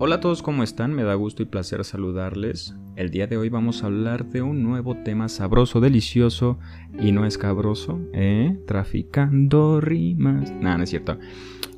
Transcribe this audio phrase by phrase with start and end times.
[0.00, 0.94] Hola a todos, ¿cómo están?
[0.94, 2.72] Me da gusto y placer saludarles.
[2.94, 6.56] El día de hoy vamos a hablar de un nuevo tema sabroso, delicioso
[7.00, 8.56] y no escabroso, ¿eh?
[8.64, 10.52] Traficando rimas.
[10.52, 11.18] Nada, no es cierto.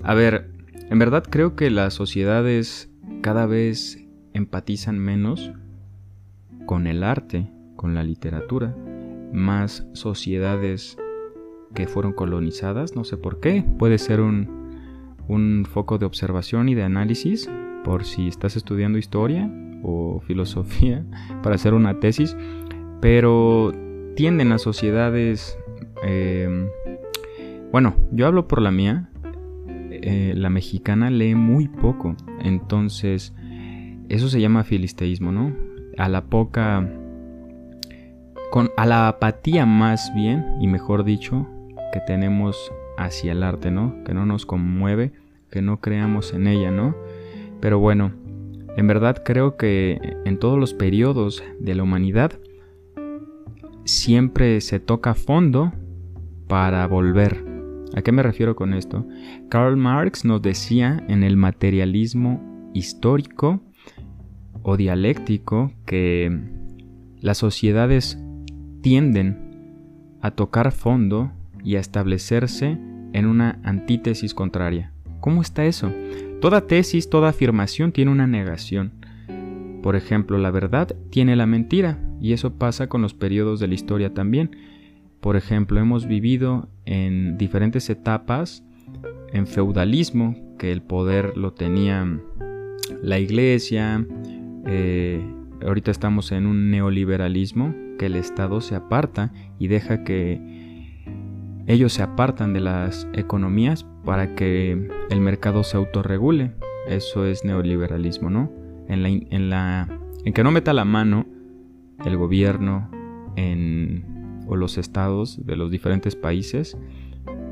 [0.03, 0.51] A ver,
[0.91, 2.91] en verdad creo que las sociedades
[3.23, 5.51] cada vez empatizan menos
[6.67, 8.77] con el arte, con la literatura,
[9.33, 10.99] más sociedades
[11.75, 16.75] que fueron colonizadas, no sé por qué, puede ser un, un foco de observación y
[16.75, 17.49] de análisis,
[17.85, 19.51] por si estás estudiando historia
[19.83, 21.05] o filosofía
[21.43, 22.37] para hacer una tesis,
[23.01, 23.73] pero
[24.17, 25.59] tienden a sociedades,
[26.03, 26.69] em,
[27.73, 29.11] bueno, yo hablo por la mía,
[29.91, 33.35] eh, la mexicana lee muy poco, entonces
[34.09, 35.55] eso se llama filisteísmo, ¿no?
[35.97, 36.89] A la poca,
[38.51, 41.47] con, a la apatía más bien, y mejor dicho,
[41.93, 44.03] que tenemos hacia el arte, ¿no?
[44.05, 45.13] Que no nos conmueve,
[45.51, 46.95] que no creamos en ella, ¿no?
[47.61, 48.13] Pero bueno,
[48.77, 52.33] en verdad creo que en todos los periodos de la humanidad
[53.85, 55.73] siempre se toca fondo
[56.49, 57.45] para volver.
[57.95, 59.07] ¿A qué me refiero con esto?
[59.49, 63.61] Karl Marx nos decía en el materialismo histórico
[64.63, 66.41] o dialéctico que
[67.21, 68.19] las sociedades
[68.81, 71.33] tienden a tocar fondo
[71.65, 72.79] y a establecerse
[73.13, 74.90] en una antítesis contraria.
[75.21, 75.93] ¿Cómo está eso?
[76.41, 78.93] Toda tesis, toda afirmación tiene una negación.
[79.83, 83.75] Por ejemplo, la verdad tiene la mentira, y eso pasa con los periodos de la
[83.75, 84.57] historia también.
[85.21, 88.65] Por ejemplo, hemos vivido en diferentes etapas
[89.33, 92.07] en feudalismo, que el poder lo tenía
[93.03, 94.07] la iglesia,
[94.67, 95.23] eh,
[95.63, 100.60] ahorita estamos en un neoliberalismo, que el Estado se aparta y deja que
[101.71, 106.51] ellos se apartan de las economías para que el mercado se autorregule.
[106.89, 108.51] Eso es neoliberalismo, ¿no?
[108.89, 111.27] En, que no meta la mano
[112.05, 112.91] el gobierno
[113.37, 116.77] en, o los estados de los diferentes países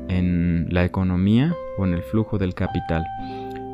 [0.09, 3.05] en la economía o en el flujo del capital.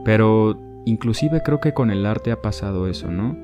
[0.04, 3.36] Pero inclusive creo que con el arte ha pasado eso, ¿no?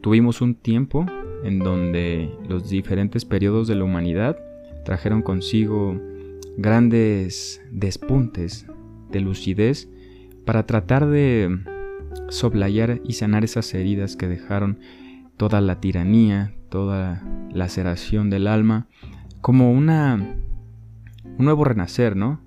[0.00, 1.06] Tuvimos un tiempo
[1.44, 4.36] en donde los diferentes periodos de la humanidad
[4.84, 6.00] trajeron consigo
[6.56, 8.66] grandes despuntes
[9.10, 9.88] de lucidez
[10.44, 11.60] para tratar de
[12.28, 14.78] soplayar y sanar esas heridas que dejaron
[15.36, 18.88] toda la tiranía, toda la laceración del alma,
[19.40, 20.36] como una
[21.38, 22.40] un nuevo renacer, ¿no?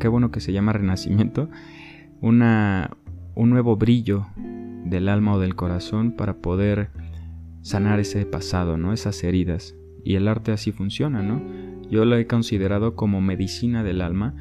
[0.00, 1.50] Qué bueno que se llama renacimiento,
[2.20, 2.96] una
[3.34, 4.26] un nuevo brillo
[4.84, 6.90] del alma o del corazón para poder
[7.62, 8.92] sanar ese pasado, ¿no?
[8.92, 9.74] Esas heridas.
[10.04, 11.42] Y el arte así funciona, ¿no?
[11.90, 14.34] Yo lo he considerado como medicina del alma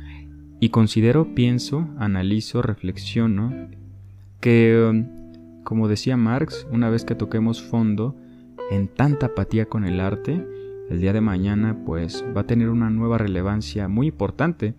[0.59, 3.51] y considero, pienso, analizo, reflexiono
[4.39, 8.15] que, um, como decía Marx, una vez que toquemos fondo
[8.71, 10.45] en tanta apatía con el arte,
[10.89, 14.73] el día de mañana pues va a tener una nueva relevancia muy importante.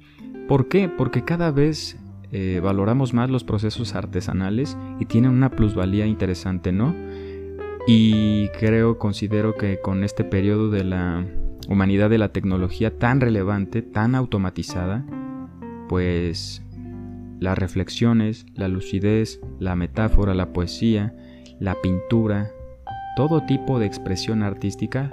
[0.48, 0.88] ¿Por qué?
[0.88, 1.98] Porque cada vez
[2.32, 6.94] eh, valoramos más los procesos artesanales y tienen una plusvalía interesante, ¿no?
[7.86, 11.26] Y creo, considero que con este periodo de la
[11.68, 15.04] humanidad de la tecnología tan relevante, tan automatizada,
[15.88, 16.62] pues
[17.40, 21.14] las reflexiones, la lucidez, la metáfora, la poesía,
[21.60, 22.50] la pintura,
[23.16, 25.12] todo tipo de expresión artística,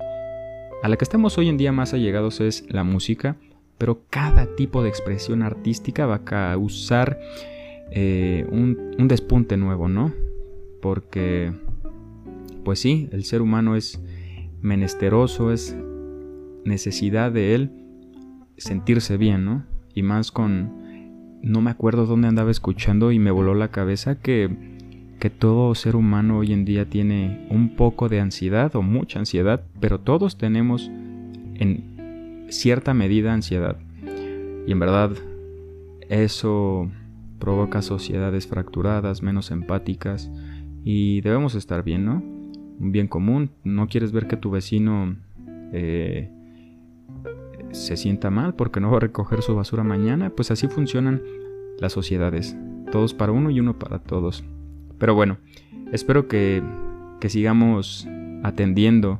[0.82, 3.36] a la que estamos hoy en día más allegados es la música,
[3.78, 7.20] pero cada tipo de expresión artística va a causar
[7.92, 10.14] eh, un, un despunte nuevo, ¿no?
[10.82, 11.52] Porque
[12.64, 14.02] pues sí, el ser humano es
[14.62, 15.76] menesteroso, es
[16.66, 17.72] necesidad de él
[18.58, 19.66] sentirse bien, ¿no?
[19.94, 20.80] Y más con...
[21.42, 24.50] No me acuerdo dónde andaba escuchando y me voló la cabeza que,
[25.20, 29.64] que todo ser humano hoy en día tiene un poco de ansiedad o mucha ansiedad,
[29.80, 30.92] pero todos tenemos
[31.56, 33.78] en cierta medida ansiedad.
[34.68, 35.12] Y en verdad
[36.10, 36.92] eso
[37.40, 40.30] provoca sociedades fracturadas, menos empáticas,
[40.84, 42.41] y debemos estar bien, ¿no?
[42.82, 43.52] Un bien común.
[43.64, 45.16] No quieres ver que tu vecino
[45.72, 46.30] eh,
[47.72, 50.30] se sienta mal porque no va a recoger su basura mañana.
[50.32, 51.22] Pues así funcionan
[51.80, 52.56] las sociedades.
[52.92, 54.44] Todos para uno y uno para todos.
[54.98, 55.38] Pero bueno,
[55.92, 56.62] espero que,
[57.20, 58.08] que sigamos
[58.44, 59.20] atendiendo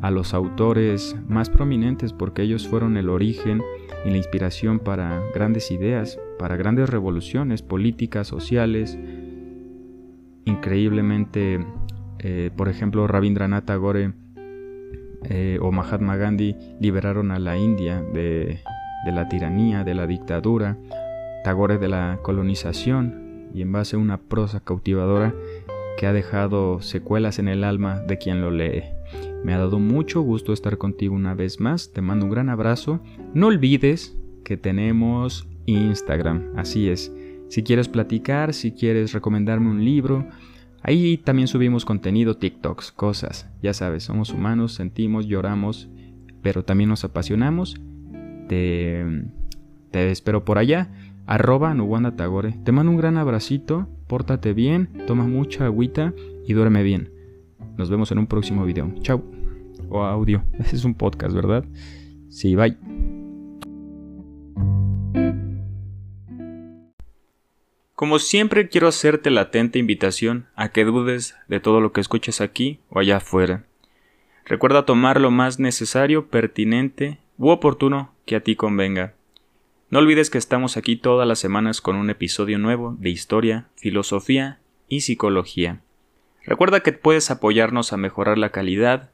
[0.00, 3.62] a los autores más prominentes porque ellos fueron el origen
[4.04, 8.96] y la inspiración para grandes ideas, para grandes revoluciones políticas, sociales,
[10.44, 11.58] increíblemente
[12.20, 14.12] eh, por ejemplo, Rabindranath Tagore
[15.24, 18.60] eh, o Mahatma Gandhi liberaron a la India de,
[19.06, 20.76] la tiranía, de la dictadura,
[21.44, 25.34] Tagore de la colonización y en base a una prosa cautivadora
[25.96, 28.84] que ha dejado secuelas en el alma de quien lo lee.
[29.44, 33.00] Me ha dado mucho gusto estar contigo una vez más, te mando un gran abrazo.
[33.34, 37.12] No olvides que tenemos Instagram, así es.
[37.48, 40.26] Si quieres platicar, si quieres recomendarme un libro,
[40.82, 43.48] ahí también subimos contenido, TikToks, cosas.
[43.62, 45.88] Ya sabes, somos humanos, sentimos, lloramos,
[46.42, 47.80] pero también nos apasionamos.
[48.48, 49.04] Te,
[49.92, 50.90] espero por allá
[51.26, 52.52] arroba Nuwanda Tagore.
[52.64, 56.14] Te mando un gran abracito, pórtate bien, toma mucha agüita
[56.46, 57.10] y duerme bien.
[57.76, 58.92] Nos vemos en un próximo video.
[59.02, 59.22] Chao.
[59.90, 60.42] O audio.
[60.58, 61.64] Ese es un podcast, ¿verdad?
[62.28, 62.87] Sí, bye.
[67.98, 72.40] Como siempre quiero hacerte la atenta invitación a que dudes de todo lo que escuches
[72.40, 73.64] aquí o allá afuera.
[74.44, 79.14] Recuerda tomar lo más necesario, pertinente u oportuno que a ti convenga.
[79.90, 84.60] No olvides que estamos aquí todas las semanas con un episodio nuevo de historia, filosofía
[84.88, 85.80] y psicología.
[86.44, 89.10] Recuerda que puedes apoyarnos a mejorar la calidad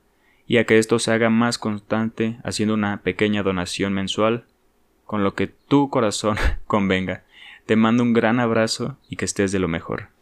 [0.46, 4.44] y a que esto se haga más constante haciendo una pequeña donación mensual
[5.06, 6.36] con lo que tu corazón
[6.66, 7.24] convenga.
[7.66, 10.13] Te mando un gran abrazo y que estés de lo mejor.